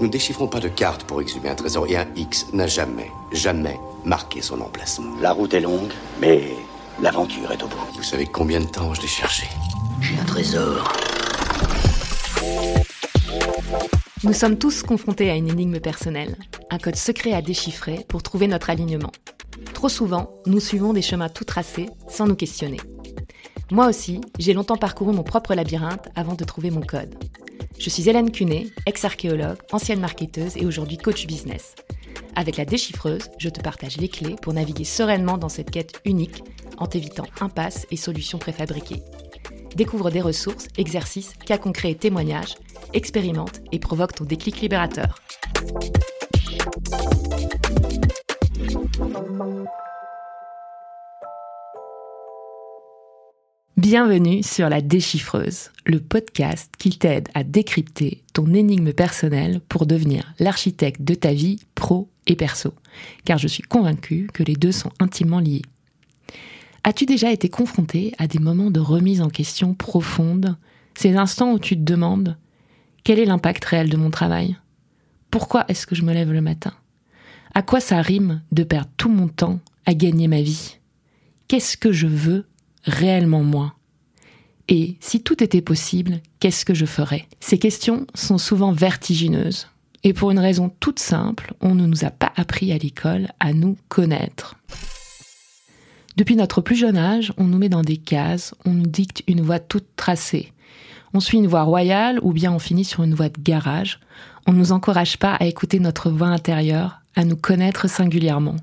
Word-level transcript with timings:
Nous 0.00 0.06
ne 0.06 0.12
déchiffrons 0.12 0.48
pas 0.48 0.60
de 0.60 0.68
carte 0.68 1.04
pour 1.04 1.20
exhumer 1.20 1.50
un 1.50 1.54
trésor 1.54 1.86
et 1.86 1.94
un 1.98 2.06
X 2.16 2.46
n'a 2.54 2.66
jamais, 2.66 3.10
jamais 3.32 3.78
marqué 4.06 4.40
son 4.40 4.58
emplacement. 4.62 5.14
La 5.20 5.32
route 5.32 5.52
est 5.52 5.60
longue, 5.60 5.92
mais 6.18 6.54
l'aventure 7.02 7.52
est 7.52 7.62
au 7.62 7.66
bout. 7.66 7.76
Vous 7.96 8.02
savez 8.02 8.24
combien 8.24 8.60
de 8.60 8.64
temps 8.64 8.94
je 8.94 9.02
l'ai 9.02 9.06
cherché 9.06 9.46
J'ai 10.00 10.18
un 10.18 10.24
trésor. 10.24 10.90
Nous 14.24 14.32
sommes 14.32 14.56
tous 14.56 14.82
confrontés 14.82 15.30
à 15.30 15.36
une 15.36 15.50
énigme 15.50 15.80
personnelle, 15.80 16.34
un 16.70 16.78
code 16.78 16.96
secret 16.96 17.34
à 17.34 17.42
déchiffrer 17.42 18.06
pour 18.08 18.22
trouver 18.22 18.48
notre 18.48 18.70
alignement. 18.70 19.12
Trop 19.74 19.90
souvent, 19.90 20.30
nous 20.46 20.60
suivons 20.60 20.94
des 20.94 21.02
chemins 21.02 21.28
tout 21.28 21.44
tracés 21.44 21.90
sans 22.08 22.26
nous 22.26 22.36
questionner. 22.36 22.80
Moi 23.70 23.86
aussi, 23.86 24.22
j'ai 24.38 24.54
longtemps 24.54 24.78
parcouru 24.78 25.12
mon 25.12 25.24
propre 25.24 25.54
labyrinthe 25.54 26.08
avant 26.16 26.34
de 26.34 26.44
trouver 26.44 26.70
mon 26.70 26.80
code. 26.80 27.14
Je 27.80 27.88
suis 27.88 28.10
Hélène 28.10 28.30
Cunet, 28.30 28.66
ex-archéologue, 28.84 29.56
ancienne 29.72 30.00
marketeuse 30.00 30.58
et 30.58 30.66
aujourd'hui 30.66 30.98
coach 30.98 31.26
business. 31.26 31.74
Avec 32.36 32.58
la 32.58 32.66
déchiffreuse, 32.66 33.30
je 33.38 33.48
te 33.48 33.62
partage 33.62 33.96
les 33.96 34.10
clés 34.10 34.36
pour 34.42 34.52
naviguer 34.52 34.84
sereinement 34.84 35.38
dans 35.38 35.48
cette 35.48 35.70
quête 35.70 35.98
unique 36.04 36.44
en 36.76 36.86
t'évitant 36.86 37.24
impasses 37.40 37.86
et 37.90 37.96
solutions 37.96 38.36
préfabriquées. 38.36 39.02
Découvre 39.76 40.10
des 40.10 40.20
ressources, 40.20 40.68
exercices, 40.76 41.32
cas 41.46 41.56
concrets 41.56 41.92
et 41.92 41.96
témoignages, 41.96 42.56
expérimente 42.92 43.62
et 43.72 43.78
provoque 43.78 44.14
ton 44.14 44.24
déclic 44.24 44.60
libérateur. 44.60 45.18
Bienvenue 53.80 54.42
sur 54.42 54.68
La 54.68 54.82
Déchiffreuse, 54.82 55.70
le 55.86 56.00
podcast 56.00 56.70
qui 56.78 56.90
t'aide 56.90 57.30
à 57.32 57.44
décrypter 57.44 58.22
ton 58.34 58.52
énigme 58.52 58.92
personnelle 58.92 59.62
pour 59.70 59.86
devenir 59.86 60.34
l'architecte 60.38 61.00
de 61.00 61.14
ta 61.14 61.32
vie 61.32 61.60
pro 61.74 62.10
et 62.26 62.36
perso, 62.36 62.74
car 63.24 63.38
je 63.38 63.48
suis 63.48 63.62
convaincue 63.62 64.28
que 64.34 64.42
les 64.42 64.52
deux 64.52 64.70
sont 64.70 64.90
intimement 65.00 65.40
liés. 65.40 65.62
As-tu 66.84 67.06
déjà 67.06 67.32
été 67.32 67.48
confronté 67.48 68.12
à 68.18 68.26
des 68.26 68.38
moments 68.38 68.70
de 68.70 68.80
remise 68.80 69.22
en 69.22 69.30
question 69.30 69.72
profonde, 69.72 70.58
ces 70.94 71.16
instants 71.16 71.54
où 71.54 71.58
tu 71.58 71.74
te 71.74 71.80
demandes 71.80 72.36
quel 73.02 73.18
est 73.18 73.24
l'impact 73.24 73.64
réel 73.64 73.88
de 73.88 73.96
mon 73.96 74.10
travail? 74.10 74.58
Pourquoi 75.30 75.64
est-ce 75.68 75.86
que 75.86 75.94
je 75.94 76.02
me 76.02 76.12
lève 76.12 76.32
le 76.32 76.42
matin? 76.42 76.74
À 77.54 77.62
quoi 77.62 77.80
ça 77.80 78.02
rime 78.02 78.42
de 78.52 78.62
perdre 78.62 78.90
tout 78.98 79.08
mon 79.08 79.28
temps 79.28 79.58
à 79.86 79.94
gagner 79.94 80.28
ma 80.28 80.42
vie? 80.42 80.76
Qu'est-ce 81.48 81.78
que 81.78 81.92
je 81.92 82.06
veux 82.06 82.44
réellement 82.84 83.42
moi 83.42 83.74
Et 84.68 84.96
si 85.00 85.22
tout 85.22 85.42
était 85.42 85.62
possible, 85.62 86.20
qu'est-ce 86.38 86.64
que 86.64 86.74
je 86.74 86.86
ferais? 86.86 87.26
Ces 87.40 87.58
questions 87.58 88.06
sont 88.14 88.38
souvent 88.38 88.72
vertigineuses. 88.72 89.68
Et 90.02 90.12
pour 90.12 90.30
une 90.30 90.38
raison 90.38 90.70
toute 90.80 90.98
simple, 90.98 91.52
on 91.60 91.74
ne 91.74 91.86
nous 91.86 92.04
a 92.04 92.10
pas 92.10 92.32
appris 92.36 92.72
à 92.72 92.78
l'école 92.78 93.28
à 93.38 93.52
nous 93.52 93.76
connaître. 93.88 94.56
Depuis 96.16 96.36
notre 96.36 96.60
plus 96.60 96.76
jeune 96.76 96.96
âge, 96.96 97.32
on 97.36 97.44
nous 97.44 97.58
met 97.58 97.68
dans 97.68 97.82
des 97.82 97.98
cases, 97.98 98.54
on 98.64 98.72
nous 98.72 98.86
dicte 98.86 99.22
une 99.26 99.42
voie 99.42 99.58
toute 99.58 99.96
tracée. 99.96 100.52
On 101.12 101.20
suit 101.20 101.38
une 101.38 101.46
voie 101.46 101.62
royale 101.62 102.18
ou 102.22 102.32
bien 102.32 102.52
on 102.52 102.58
finit 102.58 102.84
sur 102.84 103.02
une 103.02 103.14
voie 103.14 103.28
de 103.28 103.40
garage. 103.40 104.00
On 104.46 104.52
ne 104.52 104.58
nous 104.58 104.72
encourage 104.72 105.18
pas 105.18 105.34
à 105.34 105.46
écouter 105.46 105.80
notre 105.80 106.10
voix 106.10 106.28
intérieure, 106.28 107.00
à 107.16 107.24
nous 107.24 107.36
connaître 107.36 107.88
singulièrement 107.88 108.56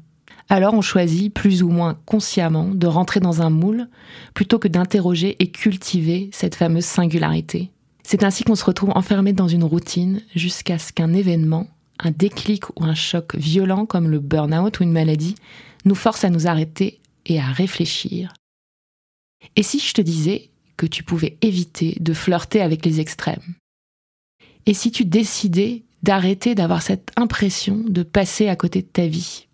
alors 0.49 0.73
on 0.73 0.81
choisit 0.81 1.33
plus 1.33 1.63
ou 1.63 1.69
moins 1.69 1.99
consciemment 2.05 2.69
de 2.73 2.87
rentrer 2.87 3.19
dans 3.19 3.41
un 3.41 3.49
moule 3.49 3.87
plutôt 4.33 4.59
que 4.59 4.67
d'interroger 4.67 5.35
et 5.39 5.51
cultiver 5.51 6.29
cette 6.31 6.55
fameuse 6.55 6.85
singularité. 6.85 7.71
C'est 8.03 8.23
ainsi 8.23 8.43
qu'on 8.43 8.55
se 8.55 8.63
retrouve 8.63 8.91
enfermé 8.95 9.33
dans 9.33 9.49
une 9.49 9.65
routine 9.65 10.21
jusqu'à 10.33 10.79
ce 10.79 10.93
qu'un 10.93 11.13
événement, 11.13 11.67
un 11.99 12.11
déclic 12.11 12.69
ou 12.79 12.85
un 12.85 12.95
choc 12.95 13.35
violent 13.35 13.85
comme 13.85 14.09
le 14.09 14.19
burn-out 14.19 14.79
ou 14.79 14.83
une 14.83 14.93
maladie 14.93 15.35
nous 15.83 15.95
force 15.95 16.23
à 16.23 16.29
nous 16.29 16.47
arrêter 16.47 17.01
et 17.25 17.39
à 17.39 17.47
réfléchir. 17.47 18.33
Et 19.55 19.63
si 19.63 19.79
je 19.79 19.93
te 19.93 20.01
disais 20.01 20.49
que 20.77 20.85
tu 20.85 21.03
pouvais 21.03 21.37
éviter 21.41 21.97
de 21.99 22.13
flirter 22.13 22.61
avec 22.61 22.85
les 22.85 22.99
extrêmes? 23.01 23.55
Et 24.65 24.73
si 24.73 24.91
tu 24.91 25.05
décidais 25.05 25.83
d'arrêter 26.03 26.55
d'avoir 26.55 26.81
cette 26.81 27.11
impression 27.15 27.83
de 27.87 28.03
passer 28.03 28.47
à 28.47 28.55
côté 28.55 28.81
de 28.81 28.87
ta 28.87 29.07
vie? 29.07 29.46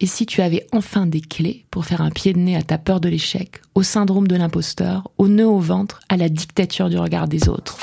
Et 0.00 0.06
si 0.06 0.26
tu 0.26 0.42
avais 0.42 0.66
enfin 0.72 1.06
des 1.06 1.20
clés 1.20 1.64
pour 1.70 1.84
faire 1.84 2.00
un 2.00 2.10
pied 2.10 2.32
de 2.32 2.38
nez 2.38 2.56
à 2.56 2.62
ta 2.62 2.78
peur 2.78 3.00
de 3.00 3.08
l'échec, 3.08 3.60
au 3.74 3.82
syndrome 3.82 4.28
de 4.28 4.36
l'imposteur, 4.36 5.10
au 5.18 5.26
nœud 5.26 5.48
au 5.48 5.58
ventre, 5.58 6.00
à 6.08 6.16
la 6.16 6.28
dictature 6.28 6.88
du 6.88 6.98
regard 6.98 7.26
des 7.26 7.48
autres 7.48 7.78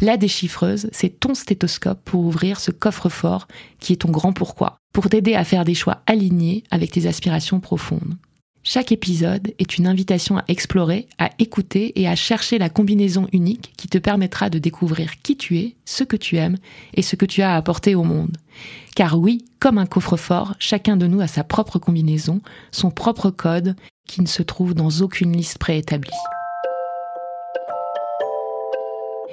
La 0.00 0.16
déchiffreuse, 0.16 0.88
c'est 0.92 1.20
ton 1.20 1.34
stéthoscope 1.34 2.00
pour 2.04 2.24
ouvrir 2.24 2.58
ce 2.58 2.72
coffre-fort 2.72 3.46
qui 3.78 3.92
est 3.92 3.96
ton 3.96 4.10
grand 4.10 4.32
pourquoi, 4.32 4.78
pour 4.92 5.08
t'aider 5.08 5.34
à 5.34 5.44
faire 5.44 5.64
des 5.64 5.74
choix 5.74 6.02
alignés 6.06 6.64
avec 6.70 6.90
tes 6.90 7.06
aspirations 7.06 7.60
profondes. 7.60 8.16
Chaque 8.64 8.92
épisode 8.92 9.52
est 9.58 9.76
une 9.76 9.88
invitation 9.88 10.38
à 10.38 10.44
explorer, 10.46 11.08
à 11.18 11.30
écouter 11.40 12.00
et 12.00 12.06
à 12.06 12.14
chercher 12.14 12.58
la 12.58 12.68
combinaison 12.68 13.26
unique 13.32 13.72
qui 13.76 13.88
te 13.88 13.98
permettra 13.98 14.50
de 14.50 14.60
découvrir 14.60 15.20
qui 15.20 15.36
tu 15.36 15.58
es, 15.58 15.74
ce 15.84 16.04
que 16.04 16.16
tu 16.16 16.36
aimes 16.36 16.58
et 16.94 17.02
ce 17.02 17.16
que 17.16 17.26
tu 17.26 17.42
as 17.42 17.54
à 17.54 17.56
apporter 17.56 17.96
au 17.96 18.04
monde. 18.04 18.36
Car 18.94 19.18
oui, 19.18 19.44
comme 19.58 19.78
un 19.78 19.86
coffre-fort, 19.86 20.54
chacun 20.60 20.96
de 20.96 21.08
nous 21.08 21.20
a 21.20 21.26
sa 21.26 21.42
propre 21.42 21.80
combinaison, 21.80 22.40
son 22.70 22.92
propre 22.92 23.30
code 23.30 23.74
qui 24.06 24.20
ne 24.20 24.28
se 24.28 24.44
trouve 24.44 24.74
dans 24.74 24.90
aucune 25.00 25.36
liste 25.36 25.58
préétablie. 25.58 26.10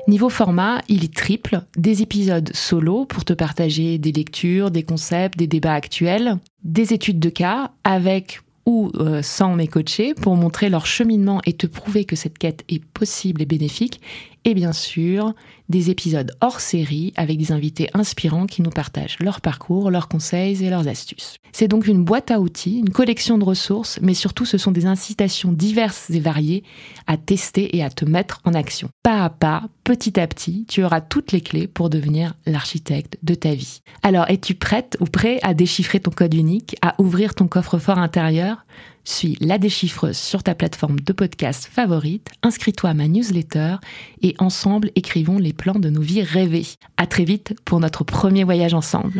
Niveau 0.07 0.29
format, 0.29 0.81
il 0.87 1.03
est 1.03 1.13
triple, 1.13 1.61
des 1.77 2.01
épisodes 2.01 2.49
solo 2.55 3.05
pour 3.05 3.25
te 3.25 3.33
partager 3.33 3.99
des 3.99 4.11
lectures, 4.11 4.71
des 4.71 4.81
concepts, 4.81 5.37
des 5.37 5.45
débats 5.45 5.75
actuels, 5.75 6.39
des 6.63 6.93
études 6.93 7.19
de 7.19 7.29
cas 7.29 7.69
avec 7.83 8.41
ou 8.69 8.91
euh, 8.99 9.23
sans 9.23 9.55
mes 9.55 9.67
coachés 9.67 10.13
pour 10.13 10.35
montrer 10.35 10.69
leur 10.69 10.85
cheminement 10.85 11.41
et 11.47 11.53
te 11.53 11.65
prouver 11.65 12.05
que 12.05 12.15
cette 12.15 12.37
quête 12.37 12.63
est 12.69 12.85
possible 12.85 13.41
et 13.41 13.47
bénéfique. 13.47 13.99
Et 14.45 14.53
bien 14.53 14.73
sûr, 14.73 15.33
des 15.69 15.89
épisodes 15.89 16.31
hors 16.39 16.59
série 16.59 17.11
avec 17.17 17.37
des 17.37 17.51
invités 17.51 17.89
inspirants 17.93 18.45
qui 18.45 18.61
nous 18.61 18.69
partagent 18.69 19.17
leur 19.19 19.41
parcours, 19.41 19.91
leurs 19.91 20.07
conseils 20.07 20.63
et 20.63 20.69
leurs 20.69 20.87
astuces. 20.87 21.37
C'est 21.51 21.67
donc 21.67 21.87
une 21.87 22.03
boîte 22.03 22.31
à 22.31 22.39
outils, 22.39 22.77
une 22.77 22.91
collection 22.91 23.37
de 23.37 23.43
ressources, 23.43 23.99
mais 24.01 24.13
surtout 24.13 24.45
ce 24.45 24.57
sont 24.57 24.71
des 24.71 24.85
incitations 24.85 25.51
diverses 25.51 26.09
et 26.11 26.19
variées 26.19 26.63
à 27.07 27.17
tester 27.17 27.75
et 27.75 27.83
à 27.83 27.89
te 27.89 28.05
mettre 28.05 28.39
en 28.45 28.53
action. 28.53 28.89
Pas 29.03 29.23
à 29.23 29.29
pas, 29.29 29.63
petit 29.83 30.19
à 30.19 30.27
petit, 30.27 30.65
tu 30.67 30.83
auras 30.83 31.01
toutes 31.01 31.31
les 31.31 31.41
clés 31.41 31.67
pour 31.67 31.89
devenir 31.89 32.35
l'architecte 32.45 33.17
de 33.23 33.33
ta 33.33 33.53
vie. 33.55 33.81
Alors, 34.03 34.29
es-tu 34.29 34.53
prête 34.53 34.95
ou 34.99 35.05
prêt 35.05 35.39
à 35.41 35.53
déchiffrer 35.53 35.99
ton 35.99 36.11
code 36.11 36.33
unique, 36.33 36.75
à 36.81 36.95
ouvrir 37.01 37.35
ton 37.35 37.47
coffre-fort 37.47 37.97
intérieur 37.97 38.58
suis 39.03 39.37
la 39.39 39.57
déchiffreuse 39.57 40.17
sur 40.17 40.43
ta 40.43 40.55
plateforme 40.55 40.99
de 40.99 41.13
podcast 41.13 41.67
favorite, 41.71 42.29
inscris-toi 42.43 42.91
à 42.91 42.93
ma 42.93 43.07
newsletter 43.07 43.77
et 44.21 44.35
ensemble 44.39 44.91
écrivons 44.95 45.39
les 45.39 45.53
plans 45.53 45.79
de 45.79 45.89
nos 45.89 46.01
vies 46.01 46.23
rêvées. 46.23 46.67
À 46.97 47.07
très 47.07 47.23
vite 47.23 47.55
pour 47.65 47.79
notre 47.79 48.03
premier 48.03 48.43
voyage 48.43 48.73
ensemble. 48.73 49.19